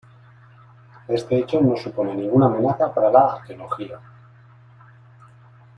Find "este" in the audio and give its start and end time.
1.07-1.37